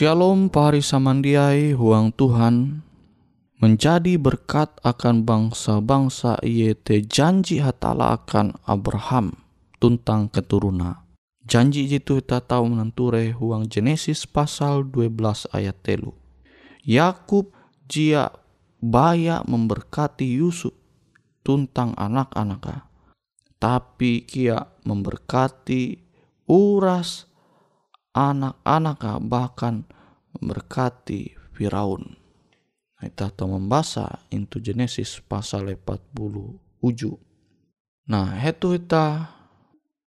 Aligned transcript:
Shalom 0.00 0.48
pari 0.48 0.80
samandiai 0.80 1.76
huang 1.76 2.08
Tuhan 2.16 2.80
menjadi 3.60 4.16
berkat 4.16 4.72
akan 4.80 5.28
bangsa-bangsa 5.28 6.40
te 6.80 7.04
janji 7.04 7.60
hatala 7.60 8.16
akan 8.16 8.56
Abraham 8.64 9.36
tuntang 9.76 10.32
keturuna. 10.32 11.04
Janji 11.44 11.84
itu 11.84 12.16
kita 12.16 12.40
tahu 12.40 12.72
menenture 12.72 13.36
huang 13.36 13.68
Genesis 13.68 14.24
pasal 14.24 14.88
12 14.88 15.52
ayat 15.52 15.76
telu. 15.84 16.16
Yakub 16.80 17.52
jia 17.84 18.32
baya 18.80 19.44
memberkati 19.44 20.24
Yusuf 20.24 20.72
tuntang 21.44 21.92
anak-anaknya. 22.00 22.88
Tapi 23.60 24.24
kia 24.24 24.64
memberkati 24.80 26.00
uras 26.48 27.29
anak-anak 28.14 29.00
bahkan 29.26 29.86
memberkati 30.36 31.34
Firaun. 31.54 32.16
Kita 33.00 33.32
tahu 33.32 33.56
membaca 33.56 34.28
into 34.28 34.60
Genesis 34.60 35.24
pasal 35.24 35.72
40 35.72 36.84
uju. 36.84 37.12
Nah, 38.12 38.36
itu 38.36 38.76
kita 38.76 39.32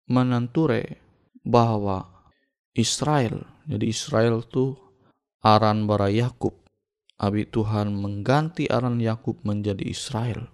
menenture 0.10 0.98
bahwa 1.46 2.10
Israel, 2.74 3.46
jadi 3.70 3.86
Israel 3.86 4.42
tu 4.42 4.74
aran 5.46 5.86
bara 5.86 6.10
Yakub. 6.10 6.58
Abi 7.20 7.46
Tuhan 7.46 7.94
mengganti 7.94 8.66
aran 8.72 8.98
Yakub 8.98 9.44
menjadi 9.46 9.86
Israel. 9.86 10.48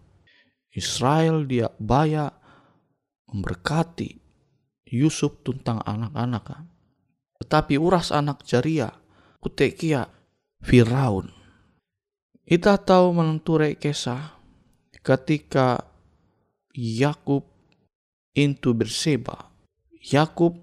Israel 0.74 1.48
dia 1.48 1.72
baya 1.80 2.34
memberkati 3.32 4.18
Yusuf 4.92 5.40
tentang 5.46 5.80
anak-anak. 5.86 6.75
Tetapi 7.42 7.76
uras 7.76 8.16
anak 8.16 8.48
jaria 8.48 8.96
kutekia 9.44 10.10
Firaun. 10.66 11.30
Kita 12.46 12.78
tahu 12.78 13.14
menenture 13.14 13.74
kisah 13.78 14.38
ketika 15.02 15.86
Yakub 16.74 17.46
into 18.34 18.74
berseba. 18.74 19.50
Yakub 20.02 20.58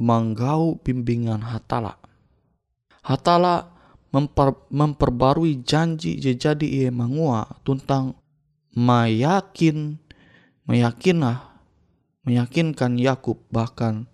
menggau 0.00 0.80
bimbingan 0.80 1.44
Hatala. 1.44 2.00
Hatala 3.04 3.68
memper, 4.12 4.56
memperbarui 4.72 5.60
janji 5.60 6.16
jadi 6.16 6.66
ia 6.66 6.90
mangua 6.92 7.48
tentang 7.64 8.16
meyakin 8.72 9.98
meyakinah 10.64 11.50
meyakinkan 12.22 12.96
Yakub 13.00 13.42
bahkan 13.50 14.06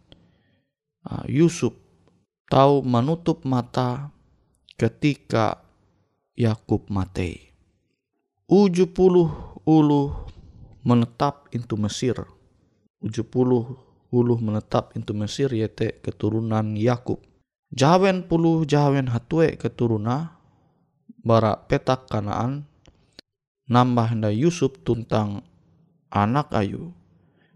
uh, 1.04 1.25
Yusuf 1.28 1.86
tahu 2.46 2.82
menutup 2.87 3.43
mata 3.43 4.14
ketika 4.78 5.62
Yakub 6.37 6.87
mati. 6.93 7.50
Uju 8.46 8.94
puluh 8.94 9.58
ulu 9.66 10.14
menetap 10.87 11.50
into 11.50 11.75
Mesir. 11.75 12.14
Uju 13.02 13.26
puluh 13.26 13.75
ulu 14.14 14.38
menetap 14.38 14.94
into 14.94 15.10
Mesir 15.10 15.50
yaitu 15.50 15.90
keturunan 16.04 16.78
Yakub. 16.78 17.19
Jawen 17.75 18.22
puluh 18.22 18.62
jawen 18.62 19.10
hatue 19.10 19.58
keturuna 19.58 20.38
bara 21.26 21.58
petak 21.66 22.06
kanaan 22.06 22.70
nambah 23.66 24.14
hendai 24.14 24.38
Yusuf 24.38 24.78
tuntang 24.87 25.42
anak 26.14 26.54
ayu 26.54 26.94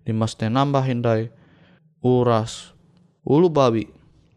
dimaste 0.02 0.50
nambah 0.50 0.82
hendai 0.82 1.30
uras 2.02 2.74
ulu 3.22 3.46
babi 3.46 3.86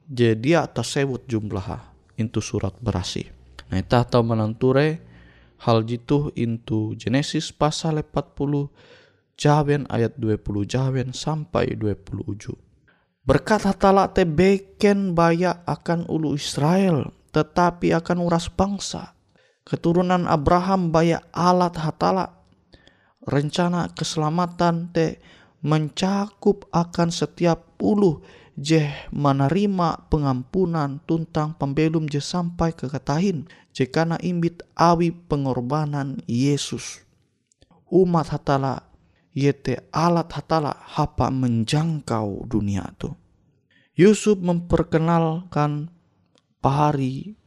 jadi 0.07 0.67
atas 0.67 0.99
sewut 0.99 1.23
jumlah 1.25 1.93
itu 2.19 2.39
surat 2.43 2.75
berasi. 2.79 3.29
Nah 3.71 3.81
kita 3.81 4.05
tahu 4.05 4.23
menanture 4.23 5.01
hal 5.63 5.81
jitu 5.87 6.29
into 6.35 6.93
Genesis 6.99 7.55
pasal 7.55 8.03
40 8.03 8.69
jawen 9.39 9.87
ayat 9.89 10.13
20 10.19 10.43
jawen 10.67 11.09
sampai 11.15 11.73
27 11.73 12.53
berkat 13.23 13.63
hatala 13.63 14.11
te 14.11 14.27
beken 14.27 15.15
baya 15.15 15.63
akan 15.63 16.05
ulu 16.11 16.35
Israel 16.35 17.15
tetapi 17.33 17.89
akan 17.97 18.21
uras 18.21 18.45
bangsa. 18.53 19.17
Keturunan 19.63 20.29
Abraham 20.29 20.93
baya 20.93 21.23
alat 21.33 21.79
hatala 21.79 22.45
rencana 23.25 23.89
keselamatan 23.95 24.91
te 24.91 25.23
mencakup 25.63 26.67
akan 26.69 27.09
setiap 27.09 27.79
ulu 27.79 28.21
je 28.57 28.85
menerima 29.09 30.09
pengampunan 30.13 31.01
tuntang 31.09 31.57
pembelum 31.57 32.05
je 32.05 32.21
sampai 32.21 32.73
ke 32.73 32.85
ketahin 32.85 33.49
je 33.73 33.89
karena 33.89 34.17
imbit 34.21 34.61
awi 34.77 35.09
pengorbanan 35.09 36.21
Yesus 36.29 37.01
umat 37.89 38.29
hatala 38.29 38.85
yete 39.33 39.89
alat 39.89 40.29
hatala 40.29 40.77
hapa 40.93 41.33
menjangkau 41.33 42.45
dunia 42.45 42.85
tu 43.01 43.13
Yusuf 43.93 44.41
memperkenalkan 44.41 45.93
pahari 46.61 47.37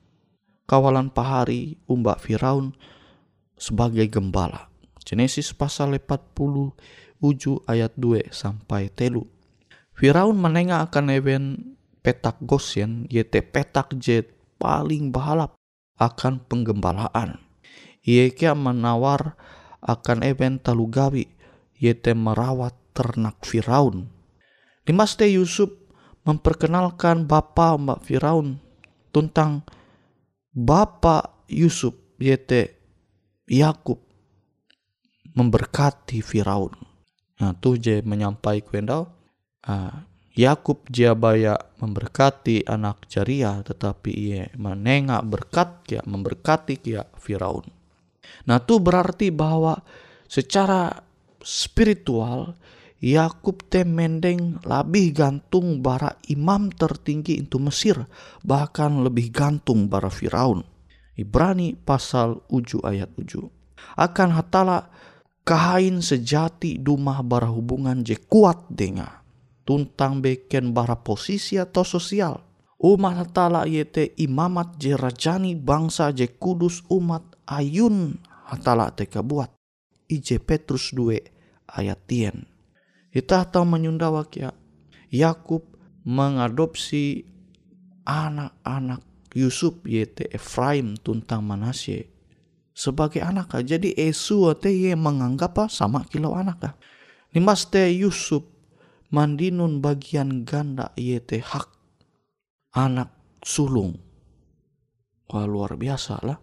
kawalan 0.66 1.10
pahari 1.10 1.78
umbak 1.86 2.22
Firaun 2.22 2.74
sebagai 3.56 4.06
gembala. 4.10 4.68
Genesis 5.06 5.54
pasal 5.54 5.96
40 5.96 6.74
uju 7.22 7.52
ayat 7.64 7.94
2 7.94 8.34
sampai 8.34 8.90
telu. 8.90 9.24
Firaun 9.96 10.36
menengah 10.36 10.84
akan 10.84 11.08
event 11.08 11.56
petak 12.04 12.36
Gosyen 12.44 13.08
yaitu 13.08 13.40
petak 13.40 13.96
jet 13.96 14.28
paling 14.60 15.08
balap 15.08 15.56
akan 15.96 16.44
penggembalaan. 16.44 17.40
Ia 18.04 18.28
kia 18.28 18.52
menawar 18.52 19.40
akan 19.80 20.20
event 20.20 20.60
talugawi 20.60 21.32
yaitu 21.80 22.12
merawat 22.12 22.76
ternak 22.92 23.40
Firaun. 23.40 24.12
Dimaste 24.84 25.24
Yusuf 25.32 25.72
memperkenalkan 26.28 27.24
bapa 27.24 27.80
Mbak 27.80 28.04
Firaun 28.04 28.60
tentang 29.16 29.64
Bapak 30.52 31.48
Yusuf 31.48 31.96
yaitu 32.20 32.68
Yakub 33.48 34.04
memberkati 35.32 36.20
Firaun. 36.20 36.76
Nah, 37.40 37.56
tuh 37.56 37.80
je 37.80 38.04
menyampaikan 38.04 38.84
dau. 38.84 39.15
Uh, 39.66 40.06
Yakub 40.36 40.84
dia 40.92 41.16
baya 41.16 41.56
memberkati 41.80 42.68
anak 42.68 43.08
Jaria 43.08 43.64
tetapi 43.64 44.12
ia 44.12 44.52
menengak 44.54 45.24
berkat 45.24 45.68
kia 45.88 46.00
memberkati 46.04 46.76
kia 46.76 47.08
Firaun. 47.16 47.64
Nah, 48.44 48.60
itu 48.60 48.76
berarti 48.76 49.32
bahwa 49.32 49.80
secara 50.28 50.92
spiritual 51.40 52.52
Yakub 53.00 53.64
te 53.68 53.84
mendeng 53.84 54.60
lebih 54.64 55.12
gantung 55.16 55.80
bara 55.84 56.16
imam 56.32 56.72
tertinggi 56.72 57.44
itu 57.44 57.56
Mesir, 57.60 57.96
bahkan 58.40 59.04
lebih 59.04 59.32
gantung 59.32 59.88
bara 59.88 60.08
Firaun. 60.08 60.64
Ibrani 61.16 61.76
pasal 61.76 62.44
uju 62.52 62.84
ayat 62.84 63.08
uju. 63.16 63.48
Akan 63.96 64.36
hatala 64.36 64.92
kain 65.48 66.04
sejati 66.04 66.76
dumah 66.76 67.24
bara 67.24 67.48
hubungan 67.48 68.04
je 68.04 68.20
kuat 68.20 68.68
denga. 68.68 69.25
Tuntang 69.66 70.22
beken 70.22 70.70
bara 70.70 70.94
posisi 70.94 71.58
atau 71.58 71.82
sosial. 71.82 72.38
Umat 72.78 73.18
hatala 73.26 73.66
yete 73.66 74.14
imamat 74.20 74.78
je 74.78 74.94
rajani 74.94 75.58
bangsa 75.58 76.14
je 76.14 76.30
kudus 76.30 76.86
umat 76.92 77.24
ayun 77.50 78.14
hatala 78.46 78.94
teka 78.94 79.26
buat. 79.26 79.50
Ije 80.06 80.38
Petrus 80.38 80.94
2 80.94 81.18
ayat 81.66 81.98
tien 82.06 82.46
kita 83.10 83.48
tahu 83.48 83.64
menyundawa 83.66 84.28
kia 84.30 84.54
Yakub 85.10 85.66
mengadopsi 86.06 87.26
anak-anak 88.06 89.02
Yusuf 89.34 89.82
yaitu 89.82 90.28
Efraim 90.30 90.94
tuntang 91.00 91.42
Manasye 91.42 92.12
sebagai 92.76 93.24
anak 93.24 93.56
jadi 93.66 93.96
Esu 93.98 94.46
te 94.54 94.70
ye 94.70 94.94
menganggap 94.94 95.66
sama 95.72 96.04
kilo 96.06 96.36
anak 96.36 96.76
Nimas 97.34 97.66
te 97.68 97.88
Yusuf 97.90 98.44
mandinun 99.12 99.82
bagian 99.84 100.42
ganda 100.42 100.90
yaitu 100.98 101.42
hak 101.42 101.70
anak 102.74 103.12
sulung 103.44 103.98
wah 105.30 105.46
luar 105.46 105.78
biasa 105.78 106.14
lah 106.22 106.38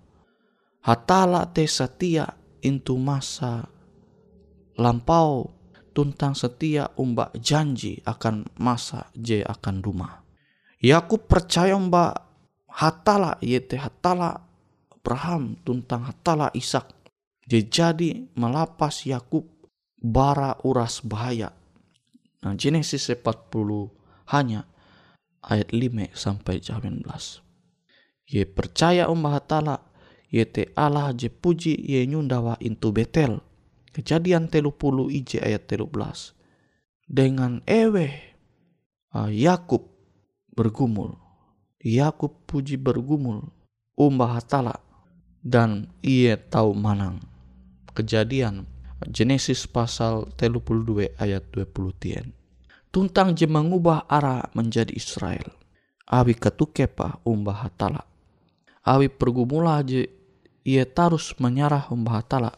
hatala 0.84 1.48
te 1.52 1.68
setia 1.68 2.28
intu 2.64 3.00
masa 3.00 3.68
lampau 4.78 5.64
tuntang 5.94 6.34
setia 6.34 6.90
umbak 6.98 7.38
janji 7.38 8.02
akan 8.04 8.50
masa 8.58 9.14
je 9.14 9.46
akan 9.46 9.86
rumah. 9.86 10.26
Yakub 10.82 11.30
percaya 11.30 11.78
mbak 11.78 12.18
hatala 12.68 13.38
yete 13.40 13.78
hatala 13.78 14.42
Abraham 14.90 15.56
tuntang 15.62 16.10
hatala 16.10 16.50
Ishak. 16.52 16.90
Je 17.46 17.62
jadi 17.64 18.28
melapas 18.34 19.06
Yakub 19.06 19.46
bara 20.02 20.58
uras 20.66 21.00
bahaya. 21.06 21.54
Nah 22.44 22.54
Genesis 22.60 23.08
40 23.08 23.24
hanya 24.36 24.68
ayat 25.44 25.72
5 25.72 26.12
sampai 26.12 26.60
19. 26.60 27.08
Ye 28.28 28.44
percaya 28.48 29.08
umbah 29.08 29.40
hatala 29.40 29.84
yete 30.32 30.72
Allah 30.76 31.12
je 31.16 31.32
puji 31.32 31.76
ye 31.76 32.04
nyundawa 32.08 32.60
intu 32.60 32.92
Betel 32.92 33.40
Kejadian 33.94 34.50
telu 34.50 34.74
puluh 34.74 35.14
ije 35.14 35.38
ayat 35.38 35.70
telu 35.70 35.86
belas. 35.86 36.34
Dengan 37.06 37.62
ewe 37.70 38.10
uh, 39.14 39.30
Yakub 39.30 39.86
bergumul. 40.58 41.14
Yakub 41.78 42.34
puji 42.50 42.82
bergumul. 42.82 43.54
Umbah 43.94 44.42
hatala. 44.42 44.82
Dan 45.46 45.94
ia 46.02 46.42
tahu 46.42 46.74
manang. 46.74 47.22
Kejadian 47.94 48.66
Genesis 49.10 49.68
pasal 49.68 50.32
telu 50.38 50.64
puluh 50.64 50.84
dua 50.84 51.08
ayat 51.20 51.44
dua 51.52 51.68
puluh 51.68 51.92
tien. 51.96 52.32
Tuntang 52.94 53.34
je 53.34 53.50
mengubah 53.50 54.06
arah 54.06 54.48
menjadi 54.54 54.94
Israel. 54.94 55.50
Awi 56.08 56.38
ketukepa 56.38 57.24
umbah 57.26 57.66
hatala. 57.66 58.06
Awi 58.86 59.10
pergumulah 59.10 59.82
je 59.82 60.08
ia 60.64 60.86
tarus 60.86 61.36
menyarah 61.42 61.92
umbah 61.92 62.24
hatala 62.24 62.52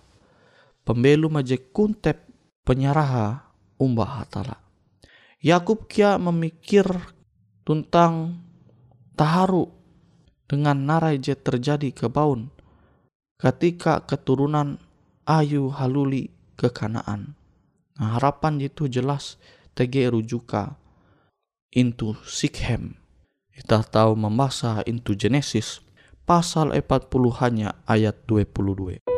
pembelu 0.85 1.25
majek 1.31 1.73
kuntep 1.73 2.21
penyaraha 2.61 3.41
umbah 3.81 4.21
hatala. 4.21 4.61
Yakub 5.41 5.89
kia 5.89 6.21
memikir 6.21 6.85
tentang 7.65 8.41
taharu 9.17 9.69
dengan 10.45 10.77
narai 10.77 11.17
je 11.17 11.33
terjadi 11.33 11.89
ke 11.89 12.05
baun 12.05 12.53
ketika 13.41 14.05
keturunan 14.05 14.77
Ayu 15.25 15.73
haluli 15.73 16.34
ke 16.55 16.71
Kanaan. 16.71 17.35
Nah, 17.95 18.19
harapan 18.19 18.59
itu 18.59 18.91
jelas 18.91 19.39
TG 19.75 20.11
rujuka 20.11 20.75
into 21.71 22.15
Sikhem. 22.27 22.99
Kita 23.55 23.83
tahu 23.87 24.19
membaca 24.19 24.83
into 24.83 25.15
Genesis 25.15 25.79
pasal 26.27 26.75
40 26.75 27.07
hanya 27.39 27.79
ayat 27.87 28.19
22. 28.27 29.14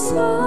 so 0.00 0.39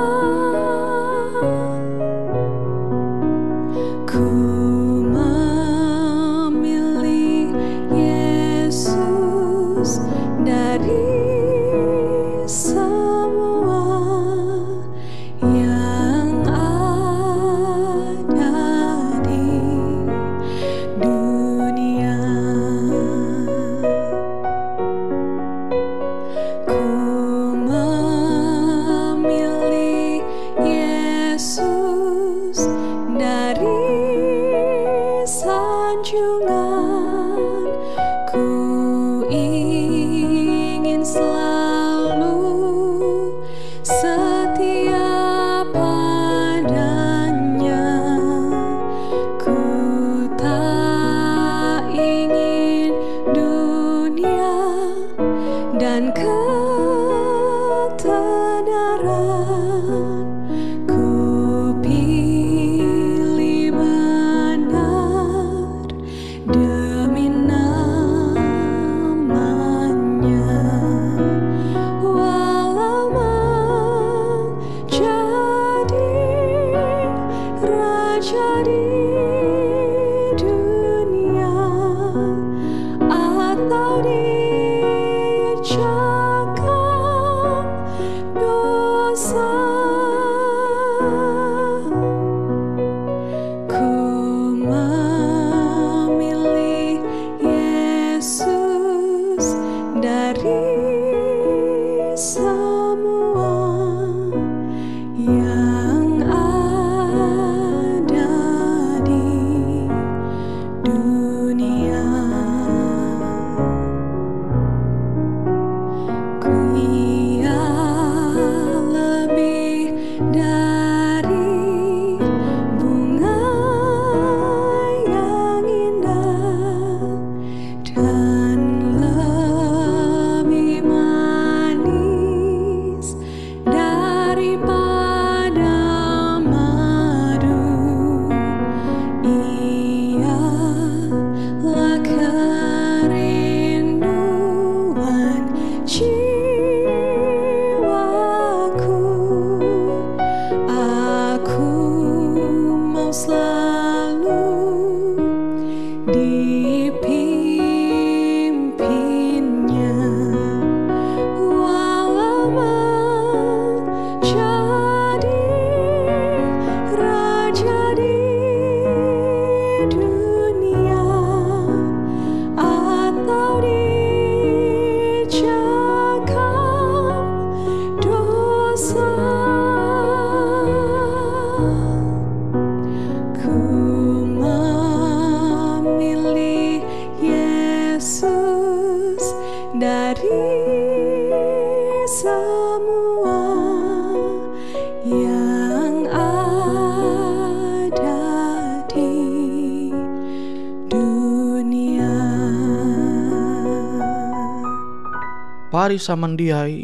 pari 205.94 206.02
samandiai 206.02 206.82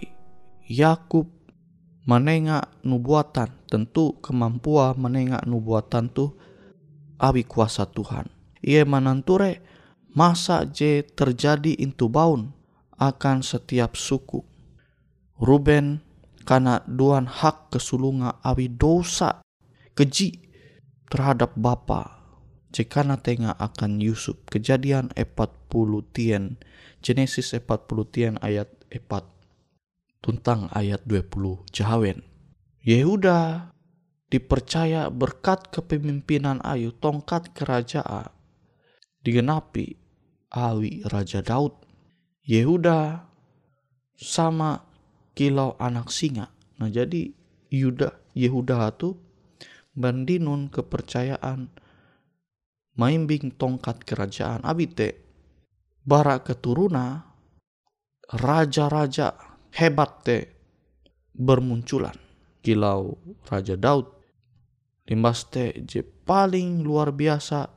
Yakub 0.70 1.26
menengah 2.06 2.70
nubuatan. 2.86 3.50
Tentu 3.66 4.22
kemampuan 4.22 5.02
menengah 5.02 5.42
nubuatan 5.50 6.14
tuh 6.14 6.38
abi 7.18 7.42
kuasa 7.42 7.90
Tuhan. 7.90 8.30
Ia 8.62 8.86
mananture 8.86 9.66
masa 10.14 10.62
je 10.70 11.02
terjadi 11.02 11.82
intu 11.82 12.06
baun 12.06 12.54
akan 13.02 13.42
setiap 13.42 13.98
suku. 13.98 14.46
Ruben 15.42 16.06
karena 16.46 16.86
duan 16.86 17.26
hak 17.26 17.74
kesulunga 17.74 18.38
awi 18.46 18.70
dosa 18.70 19.42
keji 19.98 20.38
terhadap 21.10 21.58
bapa. 21.58 22.22
Jekana 22.70 23.18
tengah 23.18 23.58
akan 23.58 23.98
Yusuf. 24.06 24.38
Kejadian 24.46 25.10
40 25.18 25.66
tien 26.14 26.62
Genesis 27.02 27.58
40 27.58 28.14
tien 28.14 28.38
ayat 28.46 28.79
4 28.92 30.20
tuntang 30.20 30.68
ayat 30.76 31.06
20 31.08 31.70
Jahawen. 31.72 32.26
Yehuda 32.84 33.72
dipercaya 34.30 35.10
berkat 35.10 35.72
kepemimpinan 35.74 36.62
Ayu 36.62 36.94
tongkat 36.94 37.54
kerajaan 37.54 38.30
digenapi 39.22 39.98
awi 40.54 41.06
Raja 41.06 41.46
Daud. 41.46 41.74
Yehuda 42.46 43.30
sama 44.18 44.90
kilau 45.38 45.78
anak 45.78 46.10
singa. 46.10 46.50
Nah 46.82 46.90
jadi 46.90 47.30
Yuda 47.70 48.34
Yehuda 48.34 48.90
itu 48.90 49.14
bandinun 49.94 50.74
kepercayaan 50.74 51.70
maimbing 52.98 53.54
tongkat 53.56 54.04
kerajaan 54.04 54.66
abite 54.66 55.22
bara 56.04 56.42
keturuna 56.42 57.29
raja-raja 58.34 59.34
hebat 59.74 60.12
te 60.22 60.38
bermunculan. 61.34 62.16
Kilau 62.60 63.16
Raja 63.48 63.80
Daud, 63.80 64.06
limbas 65.08 65.48
te 65.48 65.72
je 65.88 66.04
paling 66.04 66.84
luar 66.84 67.16
biasa 67.16 67.72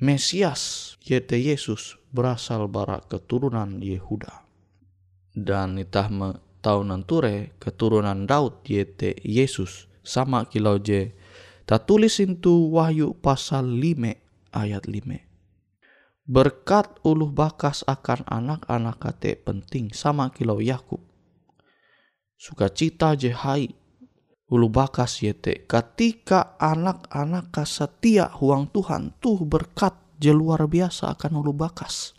Mesias 0.00 0.94
yaitu 1.06 1.38
Yesus 1.38 2.00
berasal 2.10 2.66
bara 2.66 2.98
keturunan 3.06 3.78
Yehuda. 3.78 4.42
Dan 5.34 5.78
itah 5.78 6.08
me 6.10 6.28
tahunan 6.64 7.06
ture 7.06 7.54
keturunan 7.60 8.26
Daud 8.26 8.64
yaitu 8.66 9.14
Yesus 9.22 9.86
sama 10.02 10.48
kilau 10.48 10.80
je 10.80 11.14
tak 11.64 11.88
tulis 11.88 12.20
itu 12.20 12.68
Wahyu 12.72 13.16
pasal 13.16 13.68
5 13.68 14.20
ayat 14.52 14.84
5. 14.84 15.33
Berkat 16.24 17.04
uluh 17.04 17.28
bakas 17.28 17.84
akan 17.84 18.24
anak-anak 18.24 18.96
kate 18.96 19.36
penting 19.36 19.92
sama 19.92 20.32
kilau 20.32 20.56
Yakub. 20.56 21.04
Sukacita 22.40 23.12
jehai 23.12 23.68
ulu 24.48 24.72
bakas 24.72 25.20
yete. 25.20 25.68
Ketika 25.68 26.56
anak-anak 26.56 27.52
setia 27.68 28.32
huang 28.40 28.72
Tuhan 28.72 29.12
tuh 29.20 29.44
berkat 29.44 29.92
je 30.16 30.32
luar 30.32 30.64
biasa 30.64 31.12
akan 31.12 31.44
ulu 31.44 31.52
bakas. 31.52 32.16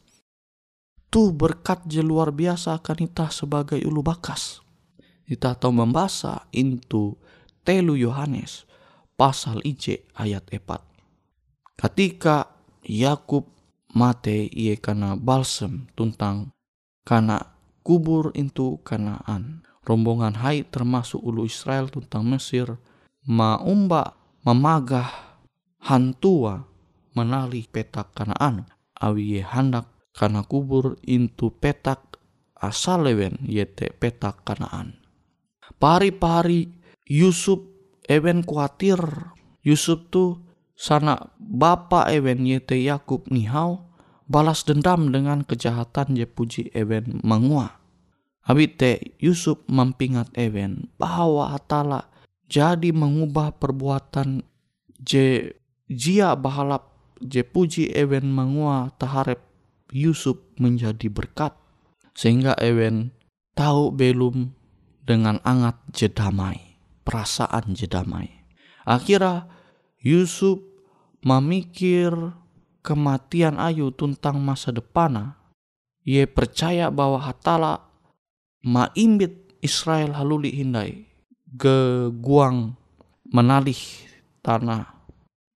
Tuh 1.09 1.33
berkat 1.33 1.89
je 1.89 2.05
luar 2.05 2.29
biasa 2.29 2.77
akan 2.77 3.09
kita 3.09 3.33
sebagai 3.33 3.81
ulu 3.81 4.05
bakas. 4.05 4.61
Kita 5.25 5.57
tahu 5.57 5.81
membaca 5.81 6.45
into 6.53 7.17
telu 7.65 7.97
Yohanes 7.97 8.69
pasal 9.17 9.63
IJ 9.65 10.05
ayat 10.13 10.45
4 10.53 10.61
ketika 11.79 12.53
Yakub 12.85 13.54
mate 13.95 14.51
ia 14.51 14.75
karena 14.75 15.15
balsem 15.15 15.87
tuntang 15.95 16.51
karena 17.07 17.55
kubur 17.81 18.35
itu 18.35 18.83
kanaan. 18.83 19.63
Rombongan 19.85 20.41
hai 20.41 20.65
termasuk 20.65 21.21
ulu 21.21 21.45
Israel 21.45 21.87
tentang 21.93 22.25
Mesir 22.25 22.81
maumba 23.29 24.17
memagah 24.41 25.09
hantua 25.85 26.65
menali 27.13 27.69
petak 27.69 28.17
kanaan. 28.17 28.65
Awi 28.97 29.37
ye 29.37 29.41
handak 29.45 29.85
karena 30.11 30.41
kubur 30.41 30.97
intu 31.05 31.53
petak 31.53 32.17
asal 32.57 33.05
lewen 33.05 33.37
yete 33.45 33.93
petak 33.93 34.41
kanaan. 34.41 34.97
Pari-pari 35.77 36.73
Yusuf 37.05 37.61
ewen 38.09 38.41
kuatir 38.41 38.97
Yusuf 39.61 40.09
tu 40.09 40.44
sana 40.75 41.31
bapa 41.39 42.11
ewen 42.11 42.43
yete 42.43 42.75
Yakub 42.77 43.25
nihau 43.31 43.87
balas 44.27 44.67
dendam 44.67 45.09
dengan 45.09 45.41
kejahatan 45.41 46.19
je 46.19 46.27
puji 46.27 46.69
ewen 46.75 47.23
mengua. 47.23 47.81
Habite 48.45 49.17
Yusuf 49.17 49.57
mempingat 49.65 50.29
Ewen 50.37 50.93
bahwa 51.01 51.57
Atala 51.57 52.13
jadi 52.45 52.93
mengubah 52.93 53.57
perbuatan 53.57 54.45
je 55.01 55.57
jia 55.89 56.37
bahalap. 56.37 56.93
Je 57.25 57.41
puji 57.41 57.89
Ewen 57.95 58.27
mengua 58.29 58.93
taharep 59.01 59.41
Yusuf 59.89 60.37
menjadi 60.59 61.07
berkat 61.09 61.55
sehingga 62.13 62.53
Ewen 62.59 63.15
tahu 63.55 63.89
belum 63.95 64.51
dengan 65.07 65.39
angat 65.47 65.79
jedamai 65.95 66.75
perasaan 67.07 67.71
jedamai 67.71 68.27
akhirnya 68.83 69.54
Yusuf 70.05 70.61
memikir 71.25 72.13
kematian 72.85 73.57
Ayu 73.57 73.89
tentang 73.89 74.37
masa 74.37 74.69
depan 74.69 75.33
ia 76.05 76.29
percaya 76.29 76.93
bahwa 76.93 77.17
Hatala 77.17 77.81
ma 78.61 78.93
imbit 78.93 79.57
Israel 79.65 80.13
haluli 80.13 80.53
hindai 80.53 81.09
ge 81.57 82.13
guang 82.21 82.77
menalih 83.33 83.81
tanah 84.45 84.85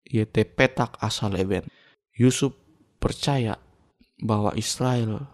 yete 0.06 0.46
petak 0.46 0.94
asal 1.02 1.34
eben 1.34 1.66
Yusuf 2.14 2.54
percaya 3.02 3.58
bahwa 4.22 4.54
Israel 4.54 5.26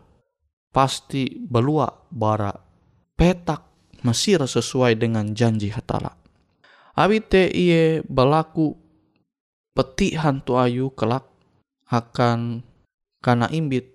pasti 0.73 1.37
belua 1.37 2.09
bara 2.09 2.57
petak 3.15 3.69
Mesir 4.03 4.43
sesuai 4.43 4.99
dengan 4.99 5.31
janji 5.31 5.71
hatala. 5.71 6.19
Abite 6.99 7.47
iye 7.55 8.03
berlaku 8.03 8.82
peti 9.73 10.13
hantu 10.17 10.61
ayu 10.61 10.93
kelak 10.93 11.25
akan 11.89 12.65
karena 13.25 13.49
imbit 13.49 13.89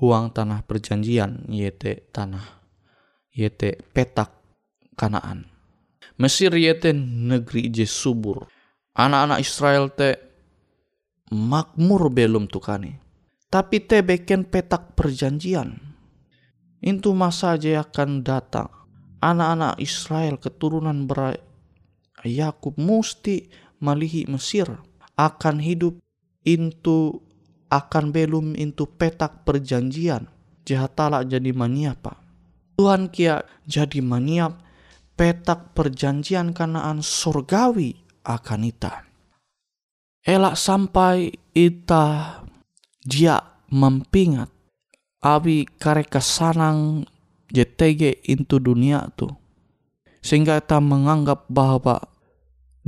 huang 0.00 0.32
tanah 0.32 0.64
perjanjian 0.64 1.44
yete 1.48 2.08
tanah 2.12 2.44
yete 3.32 3.80
petak 3.92 4.32
kanaan. 4.96 5.48
Mesir 6.20 6.52
yete 6.52 6.92
negeri 6.92 7.72
je 7.72 7.88
subur. 7.88 8.44
Anak-anak 8.92 9.40
Israel 9.40 9.88
te 9.88 10.20
makmur 11.32 12.12
belum 12.12 12.50
tukani. 12.50 12.92
Tapi 13.48 13.80
te 13.88 14.04
beken 14.04 14.44
petak 14.44 14.92
perjanjian. 14.92 15.80
Itu 16.80 17.16
masa 17.16 17.56
aja 17.56 17.84
akan 17.84 18.20
datang. 18.20 18.68
Anak-anak 19.20 19.80
Israel 19.80 20.40
keturunan 20.40 21.04
ber 21.04 21.36
Yakub 22.24 22.76
musti 22.76 23.48
malihi 23.80 24.28
Mesir 24.28 24.89
akan 25.20 25.60
hidup 25.60 26.00
itu 26.48 27.20
akan 27.68 28.16
belum 28.16 28.56
itu 28.56 28.88
petak 28.88 29.44
perjanjian 29.44 30.32
jahatala 30.64 31.20
jadi 31.28 31.52
maniapa 31.52 32.16
Tuhan 32.80 33.12
kia 33.12 33.44
jadi 33.68 34.00
maniap 34.00 34.64
petak 35.20 35.76
perjanjian 35.76 36.56
kanaan 36.56 37.04
surgawi 37.04 37.92
akan 38.24 38.72
ita. 38.72 39.04
Elak 40.24 40.56
sampai 40.56 41.36
ita 41.52 42.40
dia 43.04 43.36
mempingat 43.68 44.48
abi 45.20 45.68
kareka 45.68 46.24
sanang 46.24 47.04
JTG 47.52 48.24
into 48.32 48.56
dunia 48.56 49.12
tu. 49.12 49.28
Sehingga 50.24 50.56
ita 50.56 50.80
menganggap 50.80 51.52
bahwa 51.52 52.00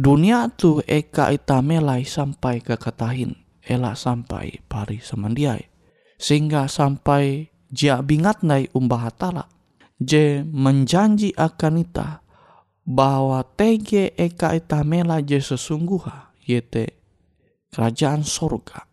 dunia 0.03 0.51
tu 0.51 0.83
eka 0.83 1.31
ita 1.31 1.63
melai 1.63 2.03
sampai 2.03 2.59
ke 2.59 2.75
katahin. 2.75 3.39
Elak 3.63 3.95
sampai 3.95 4.59
pari 4.67 4.99
semandiai. 4.99 5.71
Sehingga 6.19 6.67
sampai 6.67 7.47
jia 7.71 8.03
bingat 8.03 8.43
nai 8.43 8.67
umbah 8.75 9.07
hatala 9.07 9.47
je 10.03 10.43
menjanji 10.43 11.31
akan 11.39 11.87
ita 11.87 12.27
bahwa 12.83 13.47
tege 13.55 14.11
eka 14.19 14.59
ita 14.59 14.83
mela 14.83 15.23
je 15.23 15.39
sesungguh 15.39 16.03
yete 16.43 16.99
kerajaan 17.71 18.27
sorga. 18.27 18.91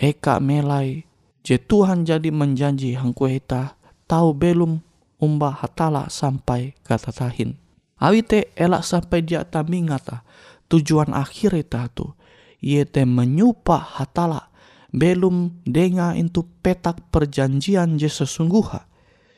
Eka 0.00 0.40
melai 0.40 1.04
je 1.44 1.60
Tuhan 1.60 2.08
jadi 2.08 2.32
menjanji 2.32 2.96
hangku 2.96 3.28
ita 3.28 3.76
tahu 4.08 4.32
belum 4.32 4.80
umbah 5.20 5.60
hatala 5.60 6.08
sampai 6.08 6.72
kata 6.80 7.12
tahin. 7.12 7.61
Awite 8.02 8.50
elak 8.58 8.82
sampai 8.82 9.22
dia 9.22 9.46
tamingata 9.46 10.26
tujuan 10.66 11.14
akhir 11.14 11.54
ita 11.54 11.86
tu 11.94 12.10
yete 12.58 13.06
menyupa 13.06 13.78
hatala 13.78 14.50
belum 14.90 15.62
denga 15.62 16.18
itu 16.18 16.42
petak 16.66 16.98
perjanjian 17.14 17.94
je 18.02 18.10
sesungguh 18.10 18.90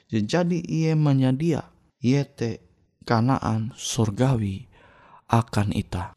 Jadi 0.09 0.65
ia 0.65 0.97
menyedia 0.97 1.69
yete 2.01 2.65
kanaan 3.05 3.75
surgawi 3.77 4.71
akan 5.29 5.69
ita. 5.77 6.17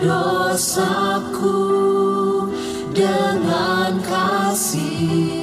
Dosaku 0.00 1.58
Dengan 2.92 3.98
kasih 4.04 5.41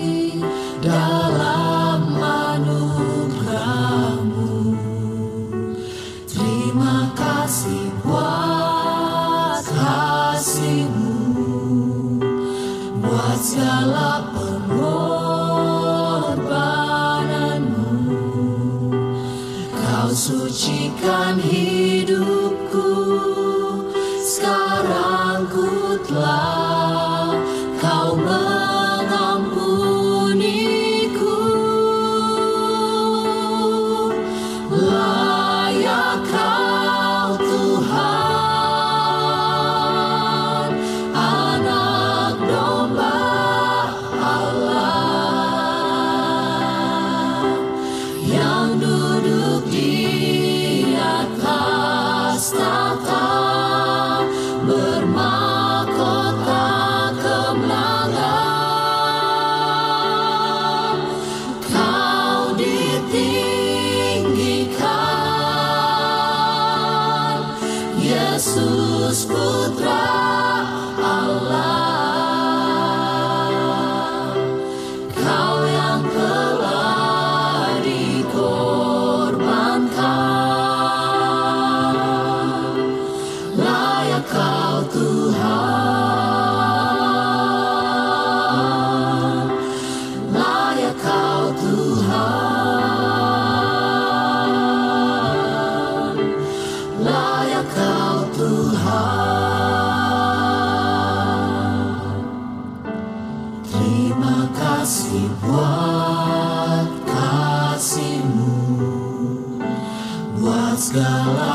Buat 110.89 111.48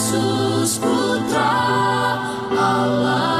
Yesus 0.00 0.80
Putra 0.80 1.52
Allah 2.56 3.39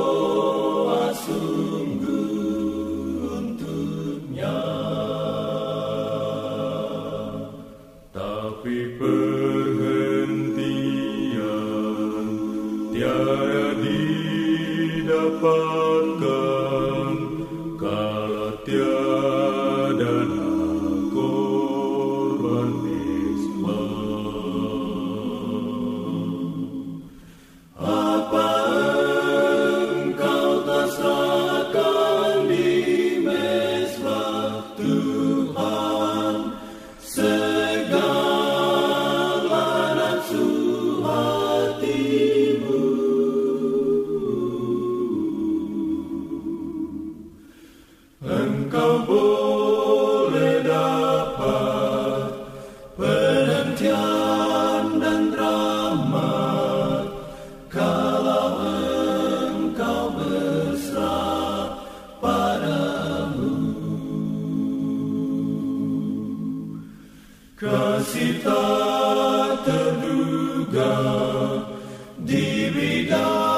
perdi 13.25 14.11
need 15.05 15.09
păcat. 15.41 16.90
Kasih 67.61 68.41
tak 68.41 69.69
terduga 69.69 70.97
di 72.17 72.73
bidari 72.73 73.50